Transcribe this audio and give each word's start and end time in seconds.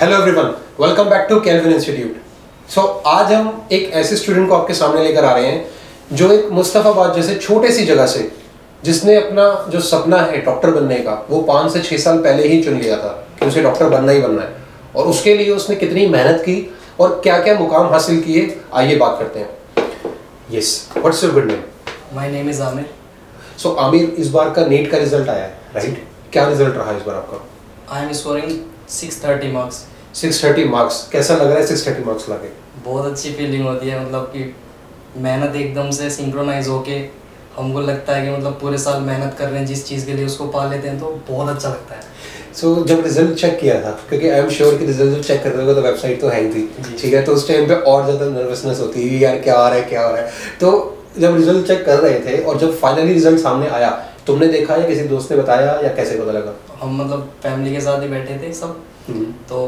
Hello 0.00 0.16
everyone 0.16 0.50
welcome 0.80 1.08
back 1.10 1.24
to 1.28 1.38
Calvin 1.40 1.72
institute 1.74 2.70
so 2.70 2.80
आज 3.06 3.32
हम 3.32 3.68
एक 3.72 3.90
ऐसे 4.00 4.16
स्टूडेंट 4.16 4.48
को 4.48 4.54
आपके 4.54 4.74
सामने 4.74 5.02
लेकर 5.04 5.24
आ 5.24 5.32
रहे 5.36 5.46
हैं 5.46 6.16
जो 6.16 6.30
एक 6.32 6.50
मुस्तफ़ाबाद 6.52 7.14
जैसे 7.14 7.34
छोटे 7.34 7.70
सी 7.72 7.84
जगह 7.86 8.06
से 8.06 8.30
जिसने 8.84 9.16
अपना 9.16 9.48
जो 9.68 9.80
सपना 9.80 10.20
है 10.20 10.42
डॉक्टर 10.44 10.70
बनने 10.70 10.98
का 11.00 11.26
वो 11.30 11.40
पाँच 11.42 11.72
से 11.72 11.82
छः 11.82 11.98
साल 11.98 12.18
पहले 12.18 12.46
ही 12.48 12.62
चुन 12.64 12.78
लिया 12.78 12.96
था 12.96 13.08
कि 13.40 13.46
उसे 13.46 13.62
डॉक्टर 13.62 13.88
बनना 13.88 14.12
ही 14.12 14.20
बनना 14.20 14.42
है। 14.42 14.54
और 14.96 15.06
उसके 15.06 15.34
लिए 15.34 15.50
उसने 15.50 15.76
कितनी 15.76 16.06
मेहनत 16.06 16.40
की 16.42 16.56
और 17.00 17.20
क्या 17.24 17.38
क्या 17.42 17.58
मुकाम 17.58 17.90
हासिल 17.92 18.20
किए 18.20 18.56
आइए 18.74 18.96
बात 18.96 19.18
करते 19.18 19.40
हैं। 19.40 19.50
Yes 20.52 20.72
what's 20.96 21.24
your 21.24 21.34
good 21.34 21.50
name 21.50 22.16
my 22.16 22.30
name 22.30 22.50
is 22.50 22.62
Aamir 22.62 22.90
so 23.62 23.74
Aamir 23.88 24.14
इस 24.18 24.30
बार 24.30 24.50
का 24.50 24.66
नीट 24.66 24.90
का 24.90 24.98
रिज़ल्ट 24.98 25.28
आया 25.28 25.44
है 25.44 25.60
राइट 25.74 25.90
right? 25.90 26.32
क्या 26.32 26.48
रिज़ल्ट 26.48 26.76
रहा 26.76 26.96
इस 26.96 27.02
बार 27.02 27.16
आपका? 27.16 27.46
I 27.96 28.06
am 28.06 28.12
scoring 28.12 28.58
630 28.90 29.52
marks 29.52 29.84
630 30.14 30.66
marks 30.66 31.06
कैसा 31.12 31.34
लग 31.34 31.50
रहा 31.50 31.58
है 31.58 31.66
630 31.66 32.06
मार्क्स 32.06 32.28
लाके? 32.28 32.48
बहुत 32.84 33.06
अच्छी 33.06 33.32
फीलिंग 33.32 33.66
होती 33.66 33.88
है 33.88 34.04
मतलब 34.04 34.32
कि 34.34 34.54
मेहनत 35.22 35.56
एकदम 35.56 35.90
से 35.90 36.10
सिंक्रोनाइज 36.10 36.68
होके 36.68 36.96
हमको 37.56 37.80
लगता 37.80 38.16
है 38.16 38.24
कि 38.24 38.30
मतलब 38.32 38.58
पूरे 38.60 38.78
साल 38.78 39.00
मेहनत 39.02 39.34
कर 39.38 39.48
रहे 39.48 39.58
हैं 39.58 39.66
जिस 39.66 39.86
चीज़ 39.86 40.06
के 40.06 40.12
लिए 40.12 40.26
उसको 40.26 40.46
पा 40.48 40.64
लेते 40.70 40.88
हैं 40.88 40.98
तो 41.00 41.18
बहुत 41.28 41.48
अच्छा 41.48 41.68
लगता 41.68 41.94
है। 41.94 42.02
सो 42.54 42.74
so, 42.74 42.86
जब 42.86 43.02
रिज़ल्ट 43.04 43.38
चेक 43.40 43.58
किया 43.60 43.80
था 43.82 43.90
क्योंकि 44.08 44.28
आई 44.28 44.38
एम 44.40 44.48
श्योर 44.50 44.76
कि 44.76 44.86
रिज़ल्ट 44.86 45.16
जब 45.16 45.22
चेक 45.22 45.42
कर 45.42 45.52
रहे 45.52 45.66
हो 45.66 45.74
तो 45.74 45.82
वेबसाइट 45.82 46.20
तो 46.20 46.28
है 46.28 46.42
ही 46.42 46.52
थी 46.54 46.94
ठीक 47.00 47.14
है? 47.14 47.22
तो 47.24 47.32
उस 47.32 47.48
टाइम 47.48 47.68
पे 47.68 47.74
और 47.92 48.04
ज़्यादा 48.04 48.26
नर्वसनेस 48.30 48.80
होती 48.80 49.08
है 49.08 49.18
यार 49.20 49.38
क्या 49.38 49.54
आ 49.54 49.68
रहा 49.68 49.78
है 49.78 49.84
क्या 49.84 50.06
आ 50.06 50.10
रहा 50.10 50.22
है? 50.22 50.30
तो 50.60 50.70
जब 51.18 51.36
रिज़ल्ट 51.36 51.66
चेक 51.66 51.84
कर 51.86 51.98
रहे 51.98 52.20
थे 52.20 52.42
और 52.42 52.58
जब 52.58 52.78
फाइनली 52.78 53.12
रिज़ल्ट 53.12 53.40
सामने 53.40 53.68
आया 53.68 53.90
तुमने 54.26 54.46
देखा 54.48 54.76
या 54.76 54.86
किसी 54.86 55.04
दोस्त 55.08 55.30
ने 55.32 55.36
बताया 55.36 55.78
या 55.84 55.94
कैसे 55.94 56.18
पता 56.20 56.32
लगा? 56.32 56.54
हम 56.80 56.96
मतलब 56.96 57.30
फैमिली 57.42 57.74
के 57.74 57.80
साथ 57.80 58.02
ही 58.02 58.08
बैठे 58.08 58.38
थे 58.38 58.52
सब। 58.54 58.82
हम्म। 59.08 59.32
तो 59.48 59.60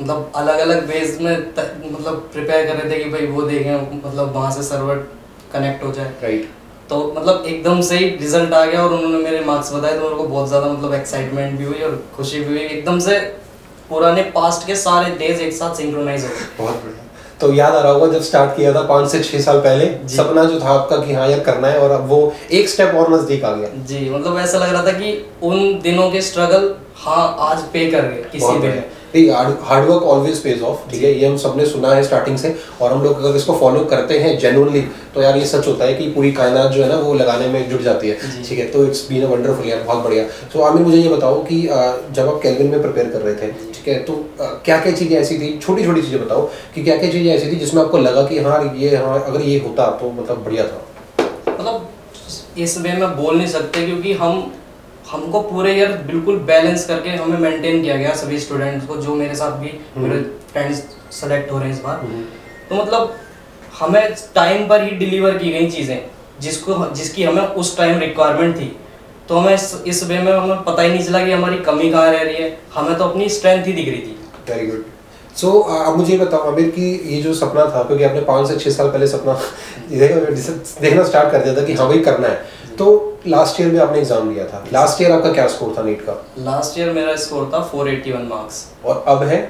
मतलब 0.00 0.32
अलग 0.36 0.58
अलग 0.58 0.86
बेस 0.88 1.18
में 1.20 1.36
मतलब 1.36 2.28
प्रिपेयर 2.32 2.66
कर 2.66 2.76
रहे 2.76 2.90
थे 2.90 3.02
कि 3.04 3.10
भाई 3.10 3.26
वो 3.28 3.42
देखें 3.44 3.72
मतलब 3.96 4.32
वहाँ 4.34 4.50
से 4.50 4.62
सर्वर 4.64 4.96
कनेक्ट 5.52 5.84
हो 5.84 5.92
जाए। 5.92 6.12
राइट 6.22 6.48
तो 6.90 6.96
मतलब 7.16 7.44
एकदम 7.46 7.80
से 7.82 7.96
ही 7.98 8.08
रिज़ल्ट 8.16 8.52
आ 8.54 8.64
गया 8.64 8.82
और 8.82 8.92
उन्होंने 8.94 9.18
मेरे 9.20 9.40
मार्क्स 9.44 9.72
बताए 9.72 9.94
तो 9.94 10.02
मेरे 10.02 10.16
को 10.16 10.24
बहुत 10.24 10.48
ज़्यादा 10.48 10.68
मतलब 10.68 10.94
एक्साइटमेंट 10.94 11.58
भी 11.58 11.64
हुई 11.64 11.80
और 11.82 11.96
खुशी 12.16 12.40
भी 12.40 12.46
हुई। 12.46 12.58
एकदम 12.58 12.98
से 13.00 13.18
पुराने 13.88 14.22
पास्ट 14.34 14.66
के 14.66 14.76
सारे 14.76 15.10
डेज़ 15.16 15.40
एक 15.42 15.52
साथ 15.52 15.74
सिंक्रोनाइज 15.74 16.24
हो 16.24 16.28
गए। 16.28 16.46
बहुत 16.58 16.74
बढ़िया। 16.76 17.05
तो 17.40 17.52
याद 17.54 17.74
आ 17.74 17.80
रहा 17.80 17.92
होगा 17.92 18.06
जब 18.12 18.22
स्टार्ट 18.22 18.56
किया 18.56 18.72
था 18.74 18.82
पाँच 18.88 19.08
से 19.10 19.22
छह 19.22 19.40
साल 19.40 19.58
पहले 19.60 19.86
सपना 20.08 20.44
जो 20.44 20.60
था 20.60 20.68
आपका 20.70 20.96
कि 20.96 21.14
हाँ 21.14 21.28
यार 21.28 21.40
करना 21.40 21.68
है 21.68 21.78
और 21.78 21.90
अब 21.90 22.06
वो 22.08 22.20
एक 22.50 22.68
स्टेप 22.68 22.94
और 22.94 23.12
नज़दीक 23.14 23.44
आ 23.44 23.50
गया। 23.52 23.68
जी 23.88 23.98
मतलब 24.10 24.38
ऐसा 24.38 24.58
लग 24.58 24.72
रहा 24.72 24.86
था 24.86 24.92
कि 24.92 25.12
उन 25.42 25.78
दिनों 25.82 26.10
के 26.10 26.20
स्ट्रगल 26.22 26.74
हाँ 26.98 27.36
आज 27.50 27.62
पे 27.72 27.90
कर 27.90 28.02
गए 28.02 28.24
किसी 28.32 28.58
दिन। 28.58 28.82
बढ़िया 29.12 29.28
hard 29.64 29.88
work 29.88 30.02
always 30.04 30.38
pays 30.42 30.62
off 30.62 30.90
ठीक 30.90 31.02
है? 31.02 31.12
ये 31.12 31.26
हम 31.26 31.36
सबने 31.38 31.66
सुना 31.66 31.92
है 31.94 32.02
स्टार्टिंग 32.04 32.36
से 32.38 32.54
और 32.80 32.92
हम 32.92 33.02
लोग 33.02 33.22
अगर 33.24 33.36
इसको 33.36 33.56
फॉलो 33.58 33.84
करते 33.92 34.18
हैं 34.18 34.38
जेनुअनली 34.38 34.80
तो 35.14 35.22
यार 35.22 35.36
ये 35.38 35.44
सच 35.46 35.66
होता 35.66 35.84
है 35.84 35.94
कि 35.94 36.08
पूरी 36.10 36.32
कायनात 36.32 36.70
जो 36.72 36.82
है 36.82 36.88
ना 36.88 36.96
वो 36.98 37.14
लगाने 37.14 37.46
में 37.48 37.68
जुट 37.70 37.82
जाती 37.82 38.08
है 38.08 38.42
ठीक 38.42 38.58
है? 38.58 38.66
तो 38.70 38.84
इट्स 38.86 39.06
बीन 39.08 39.22
अ 39.22 39.28
वंडरफुल 39.28 39.68
यार 39.68 39.82
बहुत 39.82 40.04
बढ़िया। 40.04 40.24
सो 40.52 40.60
आमिर 40.62 40.82
मुझे 40.82 40.98
ये 40.98 41.08
बताओ 41.08 41.42
कि 41.44 41.62
जब 41.62 42.28
आप 42.28 42.40
कैलविन 42.42 42.70
में 42.70 42.80
प्रिपेयर 42.82 43.08
कर 43.10 43.20
रहे 43.20 43.34
थे 43.34 43.52
ठीक 43.72 43.88
है? 43.88 43.98
तो 44.00 44.24
क्या 44.64 44.78
क्या 44.80 44.92
चीज़ें 44.92 45.16
ऐसी 45.18 45.38
थी? 45.38 45.58
छोटी 45.58 45.84
छोटी 45.84 46.02
चीज़ें 46.02 46.20
बताओ 46.24 46.48
कि 46.74 46.84
क्या 46.84 46.96
क्या 46.96 47.10
चीज़ें 47.12 47.32
ऐसी 47.34 47.50
थी 47.52 47.56
जिसमें 47.56 47.82
आपको 47.82 47.98
लगा 47.98 48.22
कि 48.26 48.38
हाँ 48.38 48.60
ये 48.76 48.94
हाँ 48.96 49.22
अगर 49.24 49.40
ये 49.40 49.58
होता 49.66 49.90
तो 50.00 50.10
मतलब 50.20 50.44
बढ़िया 50.44 50.64
था? 50.64 50.86
मतलब 51.50 51.88
इस 52.58 52.78
वे 52.78 52.92
में 52.92 53.16
बोल 53.16 53.36
नहीं 53.36 53.48
सकते 53.48 53.86
क्योंकि 53.86 54.12
हम 54.14 54.52
हमको 55.10 55.40
पूरे 55.40 55.74
ईयर 55.74 55.92
बिल्कुल 56.06 56.38
बैलेंस 56.46 56.86
करके 56.86 57.10
हमें 57.10 57.38
मेंटेन 57.38 57.82
किया 57.82 57.96
गया 57.96 58.14
सभी 58.14 58.38
स्टूडेंट्स 58.40 58.86
को 58.86 58.96
जो 58.96 59.14
मेरे 59.14 59.34
साथ 59.34 59.58
भी 59.58 59.72
मेरे 59.96 60.20
फ्रेंड्स 60.52 60.82
सेलेक्ट 61.12 61.52
हो 61.52 61.58
रहे 61.58 61.68
हैं 61.68 61.76
इस 61.76 61.82
बार। 61.82 61.96
तो 62.70 62.82
मतलब 62.82 63.14
हमें 63.78 64.14
टाइम 64.34 64.66
पर 64.68 64.82
ही 64.84 64.90
डिलीवर 64.96 65.38
की 65.38 65.52
गई 65.52 65.70
चीज़ें 65.70 65.98
जिसको 66.40 66.84
जिसकी 66.94 67.22
हमें 67.22 67.42
उस 67.42 67.76
टाइम 67.78 67.98
रिक्वायरमेंट 67.98 68.56
थी। 68.56 68.76
तो 69.28 69.38
हमें 69.38 69.54
इस, 69.54 69.82
इस 69.86 70.02
वे 70.04 70.18
में 70.18 70.32
हमें 70.32 70.62
पता 70.64 70.82
ही 70.82 70.88
नहीं 70.88 71.04
चला 71.04 71.24
कि 71.24 71.32
हमारी 71.32 71.58
कमी 71.58 71.90
कहाँ 71.90 72.10
रह 72.12 72.22
रही 72.22 72.36
है। 72.36 72.58
हमें 72.74 72.96
तो 72.98 73.04
अपनी 73.04 73.28
स्ट्रेंथ 73.28 73.66
ही 73.66 73.72
दिख 73.72 73.88
रही 73.88 74.00
थी। 74.00 74.18
वेरी 74.48 74.66
गुड 74.66 74.84
सो 75.36 75.50
अब 75.60 75.96
मुझे 75.96 76.18
बताओ 76.18 76.50
आमिर 76.50 76.68
कि 76.70 76.82
ये 77.06 77.20
जो 77.22 77.32
सपना 77.34 77.64
था 77.66 77.82
क्योंकि 77.82 78.04
आपने 78.04 78.20
पाँच 78.20 78.48
से 78.48 78.56
छः 78.58 78.70
साल 78.70 78.88
पहले 78.90 79.06
सपना 79.06 79.40
देखना 79.90 81.04
स्टार्ट 81.04 81.30
कर 81.32 81.42
दिया 81.42 81.56
था 81.56 81.64
कि 81.66 81.72
हाँ 81.72 81.88
भाई 81.88 81.98
करना 82.00 82.28
है। 82.28 82.76
तो 82.78 83.15
लास्ट 83.28 83.60
ईयर 83.60 83.70
में 83.72 83.78
आपने 83.80 83.98
एग्ज़ाम 83.98 84.28
दिया 84.28 84.44
था। 84.46 84.64
लास्ट 84.72 85.00
ईयर 85.02 85.12
आपका 85.12 85.32
क्या 85.32 85.46
स्कोर 85.48 85.74
था 85.78 85.82
नीट 85.82 86.00
का? 86.00 86.12
लास्ट 86.40 86.78
ईयर 86.78 86.90
मेरा 86.92 87.14
स्कोर 87.16 87.50
था 87.54 87.60
481 87.70 88.28
मार्क्स 88.28 88.64
और 88.84 89.04
अब 89.08 89.22
है? 89.24 89.40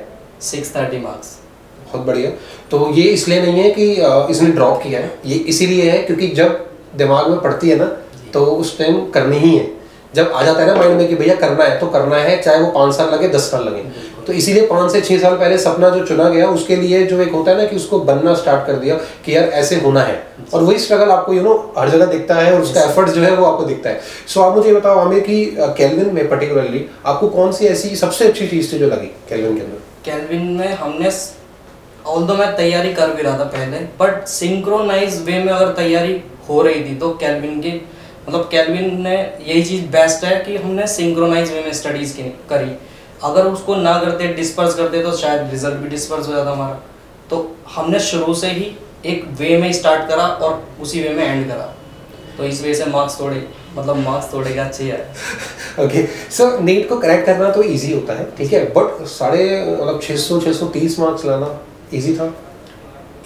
630 0.43 1.03
मार्क्स 1.03 1.37
बहुत 1.85 2.07
बढ़िया। 2.07 2.31
तो 2.71 2.89
ये 2.93 3.03
इसलिए 3.11 3.41
नहीं 3.43 3.63
है 3.63 3.71
कि 3.71 3.91
इसने 4.33 4.51
ड्रॉप 4.51 4.83
किया 4.83 5.01
है। 5.01 5.13
ये 5.27 5.39
इसीलिए 5.47 5.91
है 5.91 5.99
क्योंकि 6.03 6.29
जब 6.37 6.65
दिमाग 6.97 7.31
में 7.31 7.41
पड़ती 7.41 7.69
है 7.69 7.77
ना 7.79 7.85
तो 8.33 8.45
उस 8.45 8.79
टाइम 8.79 9.05
करनी 9.11 9.39
ही 9.39 9.57
है। 9.57 9.71
जब 10.15 10.33
आ 10.33 10.43
जाता 10.43 10.61
है 10.61 10.67
ना 10.67 10.75
माइंड 10.75 10.97
में 10.97 11.09
कि 11.09 11.15
भैया 11.15 11.35
करना 11.37 11.65
है 11.65 11.79
तो 11.81 11.87
करना 11.89 12.17
है 12.19 12.41
चाहे 12.43 12.61
वो 12.61 12.71
पाँच 12.73 12.95
साल 12.95 13.11
लगे 13.11 13.29
दस 13.29 13.51
साल 13.51 13.65
लगे। 13.65 13.83
तो 14.27 14.33
इसीलिए 14.33 14.67
पाँच 14.67 14.93
से 14.93 15.01
छः 15.01 15.19
साल 15.19 15.37
पहले 15.37 15.59
सपना 15.59 15.89
जो 15.89 16.05
चुना 16.07 16.29
गया, 16.29 16.47
उसके 16.49 16.77
लिए 16.77 17.03
जो 17.07 17.21
एक 17.23 17.33
होता 17.33 17.51
है 17.51 17.57
ना 17.57 17.65
कि 17.65 17.77
उसको 17.77 17.99
बनना 18.01 18.35
स्टार्ट 18.35 18.67
कर 18.67 18.73
दिया 18.75 18.95
कि 19.25 19.37
यार 19.37 19.49
ऐसे 19.55 19.77
होना 19.77 20.03
है। 20.03 20.17
और 20.55 20.63
वही 20.63 20.79
स्ट्रगल 20.79 21.11
आपको 21.11 21.33
यू 21.33 21.43
नो 21.43 21.55
हर 21.79 21.91
जगह 21.91 22.07
दिखता 22.07 22.35
है 22.35 22.53
और 22.55 22.61
उसका 22.61 22.83
एफर्ट 22.83 23.09
जो 23.09 23.23
है 23.23 23.31
वो 23.33 23.45
आपको 23.45 23.65
दिखता 23.65 23.91
है। 23.91 24.01
सो 24.29 24.41
आप 24.41 24.57
मुझे 24.57 24.75
बताओ, 24.75 24.99
आमिर 24.99 25.21
कि 25.21 25.45
कैलविन 25.79 26.15
में 26.15 26.29
पर्टिकुलरली 26.29 26.85
आपको 27.07 27.29
कौन 27.29 27.53
सी 27.53 27.67
ऐसी 27.67 27.97
सबसे 27.97 28.29
अच्छी 28.29 28.47
चीज़ 28.49 28.73
थी 28.73 28.79
जो 28.79 28.87
लगी 28.87 29.15
कैलविन 29.29 29.57
के 29.57 29.63
अंदर? 29.63 29.83
कैलविन 30.05 30.47
में 30.53 30.73
हमने 30.75 31.11
ऑल 32.07 32.23
मैं 32.39 32.55
तैयारी 32.57 32.93
कर 32.95 33.11
भी 33.11 33.23
रहा 33.23 33.39
था 33.39 33.45
पहले 33.53 33.79
बट 34.01 34.27
सिंक्रोनाइज 34.29 35.23
वे 35.27 35.39
में 35.39 35.53
अगर 35.53 35.73
तैयारी 35.75 36.21
हो 36.49 36.61
रही 36.63 36.85
थी 36.85 36.95
तो 36.95 37.09
कैलविन 37.21 37.61
की 37.61 37.73
मतलब 38.29 38.49
कैलविन 38.53 39.01
ने 39.03 39.17
यही 39.47 39.63
चीज़ 39.63 39.83
बेस्ट 39.93 40.25
है 40.25 40.37
कि 40.45 40.57
हमने 40.57 40.87
सिंक्रोनाइज 40.87 41.53
वे 41.53 41.63
में 41.63 41.73
स्टडीज़ 41.73 42.15
करी। 42.51 42.71
अगर 43.25 43.47
उसको 43.47 43.75
ना 43.77 43.99
करते 44.01 44.27
डिस्पर्स 44.35 44.75
करते 44.75 45.03
तो 45.03 45.13
शायद 45.17 45.51
रिज़ल्ट 45.51 45.75
भी 45.75 45.89
डिस्पर्स 45.89 46.27
हो 46.29 46.33
जाता 46.33 46.51
हमारा। 46.51 46.81
तो 47.31 47.57
हमने 47.75 48.01
शुरू 48.03 48.35
से 48.35 48.51
ही 48.51 48.77
एक 49.07 49.25
वे 49.39 49.57
में 49.59 49.73
स्टार्ट 49.73 50.09
करा 50.09 50.27
और 50.27 50.63
उसी 50.83 51.03
वे 51.03 51.09
में 51.15 51.25
एंड 51.25 51.47
करा। 51.49 51.73
तो 52.37 52.45
इस 52.45 52.63
वजह 52.63 52.75
से 52.75 52.85
मार्क्स 52.87 53.21
थोड़े 53.21 53.47
मतलब 53.77 53.97
मार्क्स 53.99 54.33
थोड़े 54.33 54.53
के 54.53 54.59
अच्छे 54.61 54.85
ही। 54.85 55.85
ओके 55.85 56.07
सो 56.33 56.59
नीट 56.61 56.89
को 56.89 56.99
करेक्ट 56.99 57.27
करना 57.27 57.51
तो 57.51 57.63
इजी 57.63 57.93
होता 57.93 58.15
है 58.15 58.31
ठीक 58.39 58.53
है? 58.53 58.65
बट 58.73 59.07
साढ़े 59.09 59.45
मतलब 59.71 60.01
छः 60.03 60.17
सौ 60.19 60.41
छः 60.41 60.53
सौ 60.53 60.67
तीस 60.69 60.99
मार्क्स 60.99 61.25
लाना 61.25 61.49
इजी 61.93 62.15
था? 62.17 62.33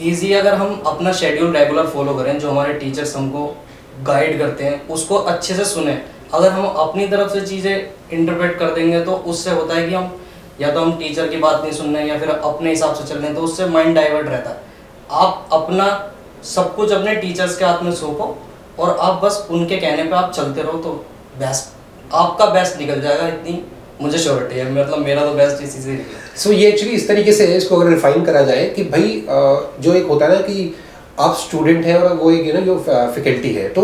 इजी 0.00 0.32
अगर 0.32 0.54
हम 0.54 0.82
अपना 0.86 1.12
शेड्यूल 1.12 1.56
रेगुलर 1.56 1.86
फॉलो 1.86 2.14
करें 2.14 2.38
जो 2.38 2.50
हमारे 2.50 2.74
टीचर्स 2.74 3.16
हमको 3.16 3.46
गाइड 4.04 4.38
करते 4.38 4.64
हैं 4.64 4.88
उसको 4.88 5.16
अच्छे 5.32 5.54
से 5.54 5.64
सुने 5.64 5.92
अगर 6.34 6.50
हम 6.50 6.66
अपनी 6.66 7.06
तरफ़ 7.08 7.32
से 7.32 7.40
चीज़ें 7.40 7.74
इंटरप्रेट 8.12 8.58
कर 8.58 8.74
देंगे 8.74 9.00
तो 9.00 9.12
उससे 9.12 9.50
होता 9.50 9.74
है 9.74 9.88
कि 9.88 9.94
हम 9.94 10.16
या 10.60 10.70
तो 10.72 10.80
हम 10.80 10.92
टीचर 10.98 11.28
की 11.28 11.36
बात 11.38 11.62
नहीं 11.62 11.72
सुन 11.72 11.96
रहे 11.96 12.08
या 12.08 12.18
फिर 12.18 12.28
अपने 12.28 12.70
हिसाब 12.70 12.94
से 12.94 13.04
चल 13.04 13.16
रहे 13.16 13.26
हैं 13.26 13.34
तो 13.34 13.42
उससे 13.42 13.66
माइंड 13.68 13.94
डाइवर्ट 13.94 14.28
रहता 14.28 14.50
है। 14.50 14.56
आप 15.10 15.48
अपना 15.52 15.86
सब 16.46 16.74
कुछ 16.76 16.92
अपने 16.92 17.14
टीचर्स 17.16 17.56
के 17.58 17.64
हाथ 17.64 17.82
में 17.82 17.92
सौंपो 17.94 18.36
और 18.78 18.96
आप 19.00 19.20
बस 19.24 19.46
उनके 19.50 19.76
कहने 19.76 20.02
पे 20.04 20.16
आप 20.16 20.32
चलते 20.32 20.62
रहो 20.62 20.78
तो 20.78 20.92
बेस्ट 21.38 22.14
आपका 22.14 22.46
बेस्ट 22.46 22.78
निकल 22.78 23.00
जाएगा, 23.00 23.26
इतनी 23.28 23.62
मुझे 24.02 24.18
श्योरिटी 24.18 24.58
है। 24.58 24.72
मतलब 24.72 24.98
मेरा 24.98 25.24
तो 25.26 25.32
बेस्ट 25.34 25.62
इसी 25.62 25.80
से 25.80 26.04
सो 26.36 26.52
ये 26.52 26.68
एक्चुअली 26.68 26.94
इस 26.94 27.08
तरीके 27.08 27.32
से 27.32 27.46
इसको 27.56 27.76
अगर 27.76 27.90
रिफाइन 27.90 28.24
करा 28.24 28.42
जाए 28.42 28.64
कि 28.76 28.84
भाई 28.84 29.24
जो 29.80 29.94
एक 29.94 30.06
होता 30.06 30.26
है 30.26 30.34
ना 30.34 30.40
कि 30.42 30.74
आप 31.20 31.36
स्टूडेंट 31.38 31.84
हैं 31.84 31.96
और 31.96 32.16
वो 32.16 32.30
एक 32.30 32.54
नो 32.54 32.60
जो 32.62 32.78
फैकल्टी 32.88 33.52
है 33.54 33.68
तो 33.68 33.82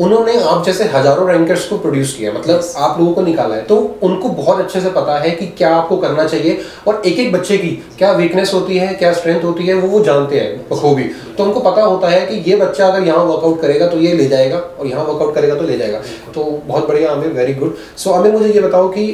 उन्होंने 0.00 0.34
आप 0.42 0.64
जैसे 0.66 0.84
हज़ारों 0.88 1.28
रैंकर्स 1.28 1.64
को 1.68 1.76
प्रोड्यूस 1.78 2.12
किया 2.14 2.32
मतलब 2.32 2.72
आप 2.78 2.98
लोगों 2.98 3.12
को 3.14 3.22
निकाला 3.22 3.54
है। 3.54 3.62
तो 3.64 3.76
उनको 4.02 4.28
बहुत 4.30 4.60
अच्छे 4.60 4.80
से 4.80 4.90
पता 4.90 5.18
है 5.20 5.30
कि 5.30 5.46
क्या 5.58 5.74
आपको 5.76 5.96
करना 5.96 6.24
चाहिए 6.24 6.58
और 6.88 7.02
एक 7.06 7.18
एक 7.18 7.32
बच्चे 7.32 7.58
की 7.58 7.68
क्या 7.98 8.12
वीकनेस 8.12 8.52
होती 8.54 8.76
है 8.78 8.94
क्या 8.94 9.12
स्ट्रेंथ 9.12 9.44
होती 9.44 9.66
है 9.66 9.74
वो 9.74 9.88
वो 9.88 10.02
जानते 10.04 10.40
हैं 10.40 10.56
बखूबी। 10.70 11.02
तो 11.36 11.44
उनको 11.44 11.60
पता 11.60 11.82
होता 11.82 12.08
है 12.08 12.26
कि 12.26 12.36
ये 12.50 12.56
बच्चा 12.56 12.86
अगर 12.86 13.06
यहाँ 13.06 13.24
वर्कआउट 13.24 13.60
करेगा 13.62 13.86
तो 13.88 13.98
ये 13.98 14.12
ले 14.12 14.26
जाएगा 14.28 14.56
और 14.56 14.86
यहाँ 14.86 15.04
वर्कआउट 15.04 15.34
करेगा 15.34 15.54
तो 15.54 15.64
ले 15.64 15.76
जाएगा। 15.78 16.00
तो 16.34 16.44
बहुत 16.66 16.88
बढ़िया 16.88 17.10
Aamir 17.10 17.32
very 17.32 17.54
good 17.54 17.76
so 17.96 18.10
Aamir 18.12 18.32
मुझे 18.32 18.48
ये 18.48 18.60
बताओ 18.60 18.88
कि 18.88 19.06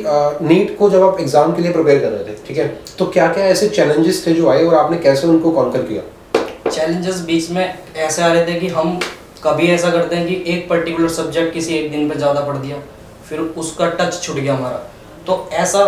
नीट 0.43 0.77
को 0.79 0.91
जब 0.91 1.03
आप 1.03 1.21
एग्ज़ाम 1.21 1.55
के 1.55 1.63
लिए 1.63 1.73
प्रिपेयर 1.73 2.01
कर 2.01 2.09
रहे 2.09 2.25
थे 2.25 2.39
ठीक 2.49 2.59
है? 2.59 2.67
तो 2.99 3.07
क्या 3.09 3.33
क्या 3.33 3.45
ऐसे 3.47 3.69
चैलेंजेस 3.71 4.27
थे 4.27 4.35
जो 4.35 4.49
आए 4.51 4.65
और 4.65 4.75
आपने 4.77 4.99
कैसे 5.01 5.27
उनको 5.29 5.51
कॉन्कर 5.53 5.83
किया? 5.83 6.03
चैलेंजेस 6.71 7.21
बीच 7.27 7.51
में 7.51 7.75
ऐसे 7.97 8.23
आ 8.23 8.33
रहे 8.33 8.47
थे 8.47 8.59
कि 8.61 8.69
हम 8.69 8.99
कभी 9.47 9.67
ऐसा 9.71 9.91
करते 9.91 10.17
हैं 10.17 10.27
कि 10.27 10.53
एक 10.53 10.69
पर्टिकुलर 10.69 11.09
सब्जेक्ट 11.11 11.53
किसी 11.55 11.75
एक 11.75 11.91
दिन 11.91 12.09
पर 12.09 12.17
ज़्यादा 12.17 12.41
पढ़ 12.43 12.57
दिया, 12.59 12.77
फिर 13.29 13.41
उसका 13.41 13.89
टच 13.91 14.21
छूट 14.23 14.37
गया 14.37 14.55
हमारा। 14.55 14.79
तो 15.27 15.49
ऐसा 15.55 15.83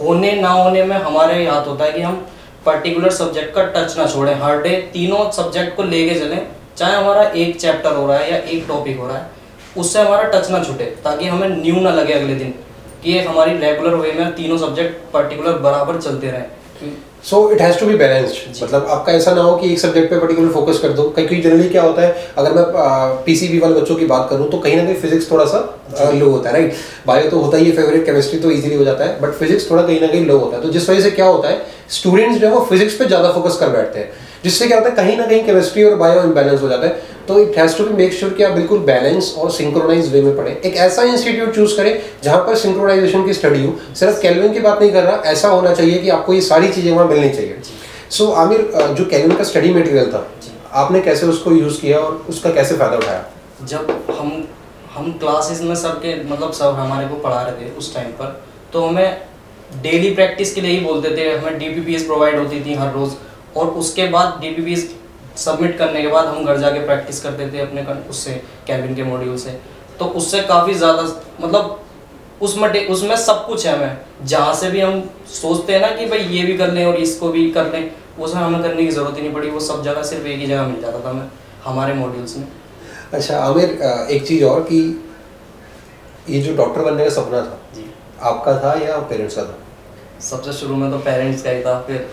होने 0.00 0.32
ना 0.34 0.48
होने 0.50 0.82
में 0.84 0.96
हमारे 0.98 1.46
हाथ 1.46 1.66
होता 1.66 1.84
है 1.84 1.92
कि 1.92 2.00
हम 2.00 2.26
पर्टिकुलर 2.66 3.10
सब्जेक्ट 3.12 3.54
का 3.54 3.62
टच 3.74 3.96
ना 3.98 4.06
छोड़ें। 4.06 4.34
हर 4.36 4.60
डे 4.62 4.70
तीनों 4.92 5.30
सब्जेक्ट 5.32 5.76
को 5.76 5.82
लेके 5.84 6.14
चलें, 6.16 6.46
चाहे 6.76 6.94
हमारा 6.94 7.22
एक 7.22 7.56
चैप्टर 7.60 7.94
हो 7.94 8.06
रहा 8.06 8.18
है 8.18 8.30
या 8.32 8.38
एक 8.38 8.64
टॉपिक 8.68 8.98
हो 8.98 9.06
रहा 9.06 9.16
है, 9.16 9.30
उससे 9.76 10.00
हमारा 10.00 10.22
टच 10.30 10.50
ना 10.50 10.62
छूटे, 10.64 10.84
ताकि 11.04 11.26
हमें 11.26 11.48
न्यू 11.50 11.80
ना 11.80 11.90
लगे 11.92 12.12
अगले 12.12 12.34
दिन 12.34 12.54
कि 13.02 13.18
हमारी 13.20 13.56
रेगुलर 13.58 13.94
वे 13.96 14.12
में 14.12 14.34
तीनों 14.34 14.58
सब्जेक्ट 14.58 15.12
पर्टिकुलर 15.12 15.58
बराबर 15.60 16.00
चलते 16.00 16.30
रहें। 16.30 16.46
So 17.24 17.38
it 17.52 17.60
has 17.60 17.78
to 17.78 17.86
be 17.86 17.94
balanced 17.96 18.62
मतलब 18.62 18.86
आपका 18.90 19.12
ऐसा 19.12 19.32
ना 19.34 19.42
हो 19.42 19.56
कि 19.58 19.70
एक 19.72 19.78
सब्जेक्ट 19.80 20.10
पे 20.10 20.18
पर्टिकुलर 20.18 20.48
फोकस 20.52 20.78
कर 20.82 20.92
दो। 20.92 21.02
कहीं 21.16 21.40
जनरली 21.42 21.68
क्या 21.68 21.82
होता 21.82 22.02
है 22.02 22.26
अगर 22.38 22.52
मैं 22.54 22.64
पीसीबी 23.24 23.58
वाले 23.58 23.80
बच्चों 23.80 23.96
की 23.96 24.06
बात 24.06 24.28
करूँ 24.30 24.50
तो 24.50 24.58
कहीं 24.58 24.76
ना 24.76 24.84
कहीं 24.84 24.94
फिजिक्स 24.96 25.30
थोड़ा 25.30 25.44
सा 25.44 26.10
लो 26.12 26.30
होता 26.30 26.50
है 26.50 26.54
राइट 26.54 26.74
बायो 27.06 27.30
तो 27.30 27.40
होता 27.40 27.56
ही 27.56 27.64
है 27.64 27.76
फेवरेट 27.76 28.04
केमिस्ट्री 28.06 28.38
तो 28.40 28.50
इजीली 28.50 28.74
हो 28.74 28.84
जाता 28.84 29.04
है 29.04 29.20
बट 29.20 29.32
फिजिक्स 29.34 29.70
थोड़ा 29.70 29.82
कहीं 29.82 30.00
ना 30.00 30.06
कहीं 30.06 30.24
लो 30.26 30.38
होता 30.38 30.56
है। 30.56 30.62
तो 30.62 30.68
जिस 30.68 30.88
वजह 30.90 31.00
से 31.00 31.10
क्या 31.10 31.26
होता 31.26 31.48
है 31.48 31.66
स्टूडेंट्स 31.90 32.38
जो 32.38 32.46
है 32.46 32.52
वो 32.54 32.64
फिजिक्स 32.70 32.94
पे 32.94 33.04
ज़्यादा 33.06 33.32
फोकस 33.32 33.56
कर 33.60 33.68
बैठते 33.70 33.98
हैं। 33.98 34.10
जिससे 34.46 34.66
क्या 34.66 34.78
होता 34.78 34.88
है 34.90 34.96
कहीं 34.96 35.16
ना 35.18 35.26
कहीं 35.26 35.44
केमिस्ट्री 35.44 35.84
और 35.84 35.94
बायो 35.96 36.22
इम्बैलेंस 36.22 36.60
हो 36.62 36.68
जाता 36.68 36.86
है। 36.86 37.14
तो 37.28 37.38
it 37.40 37.56
has 37.58 37.76
to 37.78 37.84
be 37.84 37.94
make 37.94 38.12
sure 38.14 38.32
कि 38.32 38.42
आप 38.42 38.52
बिल्कुल 38.52 38.78
बैलेंस 38.86 39.34
और 39.38 39.50
सिंक्रोनाइज 39.52 40.12
वे 40.12 40.20
में 40.22 40.36
पढ़े। 40.36 40.50
एक 40.64 40.76
ऐसा 40.78 41.02
इंस्टीट्यूट 41.04 41.54
चूज़ 41.54 41.76
करें 41.76 41.98
जहाँ 42.24 42.38
पर 42.46 42.56
सिंक्रोनाइजेशन 42.56 43.24
की 43.26 43.32
स्टडी 43.34 43.64
हो। 43.64 43.74
सिर्फ़ 43.94 44.20
कैलविन 44.22 44.52
की 44.52 44.60
बात 44.60 44.80
नहीं 44.80 44.92
कर 44.92 45.02
रहा 45.02 45.30
ऐसा 45.32 45.48
होना 45.48 45.74
चाहिए 45.74 45.98
कि 45.98 46.08
आपको 46.10 46.34
ये 46.34 46.40
सारी 46.42 46.68
चीज़ें 46.68 46.92
वहाँ 46.92 47.06
मिलनी 47.08 47.30
चाहिए। 47.30 47.60
सो 48.10 48.24
so, 48.24 48.34
आमिर 48.34 48.94
जो 48.98 49.04
कैलविन 49.06 49.36
का 49.36 49.44
स्टडी 49.44 49.74
मटेरियल 49.74 50.12
था 50.12 50.26
आपने 50.74 51.00
कैसे 51.00 51.26
उसको 51.26 51.52
यूज़ 51.52 51.80
किया 51.80 51.98
और 51.98 52.24
उसका 52.28 52.50
कैसे 52.52 52.76
फ़ायदा 52.76 52.96
उठाया? 52.96 53.24
जब 53.64 53.90
हम 54.18 54.32
हम 54.96 55.12
क्लासेस 55.20 55.60
में 55.62 55.74
सर 55.74 56.00
के 56.02 56.14
मतलब 56.24 56.52
सर 56.52 56.74
हमारे 56.74 57.06
को 57.08 57.14
पढ़ा 57.22 57.42
रहे 57.42 57.64
थे 57.64 57.76
उस 57.78 57.94
टाइम 57.94 58.10
पर 58.18 58.40
तो 58.72 58.86
हमें 58.86 59.22
डेली 59.82 60.10
प्रैक्टिस 60.10 60.54
के 60.54 60.60
लिए 60.60 60.78
ही 60.78 60.84
बोलते 60.84 61.16
थे। 61.16 61.30
हमें 61.30 61.58
डीपीपीएस 61.58 62.04
प्रोवाइड 62.04 62.38
होती 62.38 62.60
थी 62.64 62.74
हर 62.74 62.92
रोज़। 62.94 63.14
और 63.56 63.66
उसके 63.80 64.06
बाद 64.08 64.38
डी 64.40 64.76
सबमिट 65.36 65.76
करने 65.78 66.02
के 66.02 66.08
बाद 66.08 66.26
हम 66.26 66.44
घर 66.44 66.58
जाके 66.58 66.78
प्रैक्टिस 66.86 67.22
करते 67.22 67.50
थे 67.52 67.60
अपने 67.60 67.82
उससे 68.10 68.30
कैबिन 68.66 68.94
के 68.94 69.04
मॉड्यूल 69.04 69.36
से। 69.38 69.58
तो 69.98 70.04
उससे 70.20 70.40
काफ़ी 70.44 70.74
ज़्यादा 70.74 71.02
मतलब 71.40 71.82
उस 72.42 72.56
मटे 72.58 72.84
उसमें 72.90 73.16
सब 73.16 73.46
कुछ 73.46 73.66
है 73.66 73.76
हमें। 73.76 74.26
जहाँ 74.26 74.54
से 74.54 74.70
भी 74.70 74.80
हम 74.80 75.02
सोचते 75.32 75.72
हैं 75.72 75.80
ना 75.80 75.90
कि 75.96 76.06
भाई 76.06 76.18
ये 76.18 76.42
भी 76.46 76.56
कर 76.58 76.72
लें 76.72 76.84
और 76.86 76.96
इसको 76.98 77.28
भी 77.30 77.50
कर 77.50 77.72
लें 77.72 77.90
उसमें 78.18 78.42
हमें 78.42 78.62
करने 78.62 78.82
की 78.82 78.90
ज़रूरत 78.90 79.16
ही 79.16 79.22
नहीं 79.22 79.32
पड़ी। 79.34 79.50
वो 79.50 79.60
सब 79.62 79.82
जगह 79.84 80.02
सिर्फ़ 80.04 80.26
एक 80.26 80.38
ही 80.40 80.46
जगह 80.46 80.66
मिल 80.66 80.80
जाता 80.82 81.04
था 81.04 81.10
हमें 81.10 81.30
हमारे 81.64 81.94
मॉड्यूल्स 81.94 82.36
में। 82.36 82.46
अच्छा 83.12 83.38
आमिर 83.40 83.78
एक 84.10 84.26
चीज़ 84.28 84.44
और 84.44 84.60
कि 84.62 84.80
ये 86.30 86.40
जो 86.42 86.56
डॉक्टर 86.56 86.82
बनने 86.82 87.04
का 87.04 87.10
सपना 87.12 87.40
था 87.40 87.58
जी। 87.74 87.90
आपका 88.22 88.58
था 88.62 88.74
या 88.80 88.98
पेरेंट्स 89.10 89.36
का 89.36 89.42
था? 89.42 89.58
सबसे 90.20 90.52
शुरू 90.54 90.76
में 90.76 90.90
तो 90.90 90.98
पेरेंट्स 91.00 91.42
का 91.42 91.50
ही 91.50 91.62
था 91.62 91.80
फिर 91.86 92.08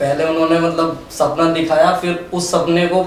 पहले 0.00 0.24
उन्होंने 0.24 0.58
मतलब 0.60 1.06
सपना 1.10 1.52
दिखाया 1.52 1.92
फिर 1.96 2.28
उस 2.34 2.50
सपने 2.50 2.86
को 2.86 3.02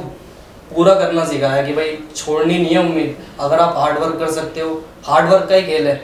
पूरा 0.69 0.93
करना 0.95 1.25
सिखाया 1.25 1.61
कि 1.63 1.73
भाई 1.73 1.97
छोड़नी 2.15 2.57
नहीं 2.57 2.75
है 2.75 2.79
उम्मीद। 2.79 3.15
अगर 3.39 3.59
आप 3.59 3.73
हार्ड 3.77 3.99
वर्क 3.99 4.19
कर 4.19 4.31
सकते 4.31 4.61
हो 4.61 4.81
हार्ड 5.05 5.29
वर्क 5.31 5.47
का 5.49 5.55
ही 5.55 5.61
खेल 5.61 5.87
है। 5.87 5.95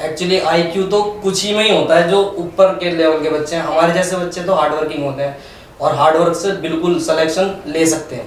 एक्चुअली 0.00 0.38
आईक्यू 0.40 0.82
तो 0.84 1.02
कुछ 1.22 1.44
ही 1.44 1.54
में 1.54 1.62
ही 1.64 1.76
होता 1.76 1.98
है 1.98 2.08
जो 2.10 2.22
ऊपर 2.38 2.74
के 2.74 2.90
लेवल 2.90 3.22
के 3.22 3.30
बच्चे 3.30 3.56
हैं। 3.56 3.62
हमारे 3.62 3.92
जैसे 3.92 4.16
बच्चे 4.16 4.42
तो 4.42 4.54
हार्ड 4.54 4.74
वर्किंग 4.74 5.04
होते 5.04 5.22
हैं 5.22 5.38
और 5.80 5.94
हार्ड 5.94 6.16
वर्क 6.16 6.36
से 6.36 6.52
बिल्कुल 6.62 6.98
सिलेक्शन 7.00 7.54
ले 7.66 7.86
सकते 7.86 8.16
हैं। 8.16 8.26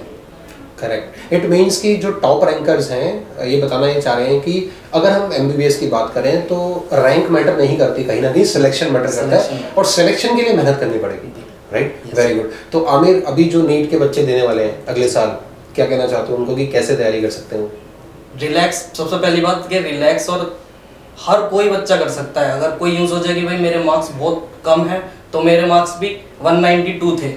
करेक्ट 0.80 1.32
इट 1.32 1.44
मीन्स 1.46 1.80
कि 1.80 1.94
जो 1.96 2.10
टॉप 2.12 2.44
रैंकर्स 2.44 2.90
हैं 2.90 3.46
ये 3.46 3.60
बताना 3.60 3.86
ये 3.88 4.00
चाह 4.00 4.14
रहे 4.14 4.28
हैं 4.28 4.40
कि 4.40 4.70
अगर 4.94 5.10
हम 5.10 5.32
एमबीबीएस 5.32 5.78
की 5.78 5.86
बात 5.88 6.12
करें 6.14 6.46
तो 6.46 6.58
रैंक 6.92 7.28
मैटर 7.30 7.56
नहीं 7.58 7.76
करती 7.78 8.04
कहीं 8.04 8.22
ना 8.22 8.32
कहीं 8.32 8.44
सिलेक्शन 8.46 8.92
मैटर 8.92 9.14
करता 9.16 9.36
है। 9.36 9.60
और 9.78 9.84
सिलेक्शन 9.86 10.36
के 10.36 10.42
लिए 10.42 10.52
मेहनत 10.52 10.80
करनी 10.80 10.98
पड़ेगी। 10.98 11.41
राइट 11.72 12.02
वेरी 12.14 12.34
गुड 12.34 12.50
तो 12.72 12.82
आमिर 12.94 13.22
अभी 13.26 13.44
जो 13.44 13.62
नीट 13.62 13.90
के 13.90 13.98
बच्चे 13.98 14.22
देने 14.22 14.46
वाले 14.46 14.64
हैं 14.64 14.84
अगले 14.86 15.08
साल 15.08 15.36
क्या 15.74 15.86
कहना 15.86 16.06
चाहते 16.06 16.32
हो 16.32 16.38
उनको 16.38 16.56
कि 16.56 16.66
कैसे 16.68 16.96
तैयारी 16.96 17.20
कर 17.22 17.30
सकते 17.30 17.58
हो? 17.58 17.70
रिलैक्स 18.36 18.76
सबसे 18.96 19.16
पहली 19.16 19.40
बात 19.40 19.66
कि 19.68 19.78
रिलैक्स 19.80 20.28
और 20.30 20.60
हर 21.20 21.42
कोई 21.48 21.68
बच्चा 21.70 21.96
कर 21.96 22.08
सकता 22.10 22.40
है। 22.40 22.52
अगर 22.52 22.76
कोई 22.76 22.96
यूँ 22.96 23.06
सोचे 23.08 23.34
कि 23.34 23.40
भाई 23.42 23.56
मेरे 23.58 23.82
मार्क्स 23.84 24.10
बहुत 24.12 24.48
कम 24.64 24.84
हैं 24.86 25.02
तो 25.32 25.42
मेरे 25.42 25.66
मार्क्स 25.66 25.96
भी 25.98 26.08
192 26.42 27.16
थे। 27.22 27.30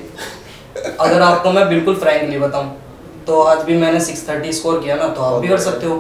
अगर 1.00 1.22
आपको 1.22 1.52
मैं 1.52 1.68
बिल्कुल 1.70 1.96
फ्रैंकली 1.96 2.40
बताऊँ 2.40 2.76
तो 3.28 3.42
आज 3.42 3.62
भी 3.66 3.78
मैंने 3.78 4.00
630 4.02 4.52
स्कोर 4.52 4.80
किया 4.80 4.96
ना 4.96 5.08
तो 5.10 5.22
आप 5.22 5.42
भी 5.42 5.48
कर 5.48 5.60
सकते 5.60 5.88
हो। 5.88 5.96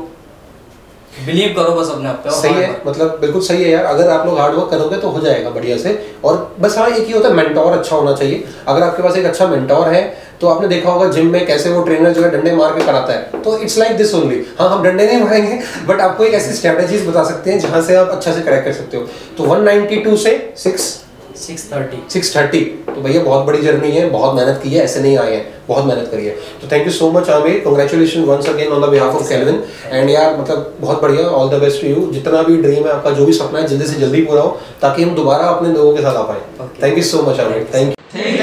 बिलीव 1.26 1.54
करो 1.56 1.76
बस 1.76 1.90
अपने 1.90 2.10
आप 2.10 2.22
पे 2.24 2.32
सही 2.32 2.54
है 2.54 2.70
मतलब 2.88 3.18
बिल्कुल 3.22 3.42
सही 3.42 3.64
है 3.64 3.70
यार। 3.70 3.86
अगर 3.86 4.10
आप 4.10 4.26
लोग 4.26 4.40
हार्ड 4.40 4.56
वर्क 4.56 4.70
करोगे 4.72 4.98
तो 4.98 5.10
हो 5.10 5.20
जाएगा 5.20 5.50
बढ़िया 5.50 5.78
से। 5.78 5.94
और 6.24 6.56
बस 6.60 6.78
हाँ 6.78 6.88
एक 6.90 7.06
ही 7.08 7.14
होता 7.14 7.28
है 7.28 7.34
मेंटोर 7.36 7.72
अच्छा 7.74 7.96
होना 7.96 8.14
चाहिए। 8.14 8.44
अगर 8.68 8.84
आपके 8.84 9.04
पास 9.04 9.18
एक 9.18 9.26
अच्छा 9.26 9.48
मेंटोर 9.48 9.88
है 9.88 10.04
तो 10.42 10.48
आपने 10.48 10.68
देखा 10.68 10.92
होगा 10.92 11.08
जिम 11.12 11.32
में 11.32 11.46
कैसे 11.48 11.70
वो 11.70 11.82
ट्रेनर 11.84 12.14
जो 12.14 12.24
है 12.24 12.30
डंडे 12.32 12.52
मार 12.56 12.74
के 12.74 12.86
कराता 12.86 13.14
है। 13.14 13.42
तो 13.42 13.58
इट्स 13.58 13.78
लाइक 13.78 13.98
दिस 13.98 14.14
ओनली 14.16 14.44
हाँ 14.60 14.70
हम 14.70 14.84
डंडे 14.84 15.06
नहीं 15.08 15.22
मारेंगे 15.22 15.60
बट 15.88 16.02
आपको 16.02 16.24
एक 16.24 16.34
ऐसी 16.34 16.54
स्ट्रेटेजीज 16.54 17.08
बता 17.08 17.24
सकते 17.24 17.52
हैं 17.52 17.60
जहाँ 17.60 17.82
से 17.82 17.96
आप 17.96 18.10
अच्छा 18.10 18.34
से 18.34 18.42
करेक्ट 18.42 18.66
कर 18.66 18.74
सकते 18.74 18.98
हो। 18.98 19.08
तो 19.38 19.44
192 19.46 20.18
से 20.18 20.38
6 20.58 20.94
630 21.38 22.62
तो 22.88 23.02
भैया 23.02 23.22
बहुत 23.24 23.46
बड़ी 23.46 23.62
जर्नी 23.62 23.92
है 23.92 24.10
बहुत 24.10 24.36
मेहनत 24.36 24.60
की 24.64 24.70
है 24.70 24.84
ऐसे 24.84 25.00
नहीं 25.02 25.18
आए 25.18 25.34
हैं 25.34 25.44
बहुत 25.68 25.86
मेहनत 25.86 26.08
करी 26.12 26.26
है। 26.26 26.36
तो 26.62 26.68
thank 26.72 26.86
you 26.88 26.92
so 26.94 27.10
much 27.12 27.30
Aamir. 27.30 27.60
Congratulation 27.60 28.24
once 28.26 28.50
again 28.50 28.72
on 28.74 28.82
the 28.82 28.90
behalf 28.90 29.16
of 29.16 29.30
Calvin 29.30 29.64
and 29.86 30.10
यार 30.10 30.38
मतलब 30.40 30.74
बहुत 30.82 31.02
बढ़िया 31.02 31.28
all 31.40 31.50
the 31.50 31.62
best 31.62 31.82
to 31.82 31.88
you 31.88 32.08
जितना 32.14 32.42
भी 32.44 32.58
ड्रीम 32.58 32.84
है 32.84 32.92
आपका 32.92 33.12
जो 33.12 33.26
भी 33.26 33.34
सपना 33.34 33.60
है 33.60 33.68
जल्दी 33.68 33.88
से 33.88 34.00
जल्दी 34.00 34.22
पूरा 34.26 34.42
हो 34.42 34.58
ताकि 34.82 35.04
हम 35.04 35.16
दोबारा 35.16 35.48
अपने 35.48 35.74
लोगों 35.74 35.96
के 35.96 36.02
साथ 36.02 36.16
आ 36.16 36.24
पाए। 36.24 36.70
Thank 36.84 36.98
you 36.98 37.04
so 37.04 37.22
much 37.30 37.40
Aamir. 37.40 37.68
Thank 37.74 37.88
you 37.88 38.35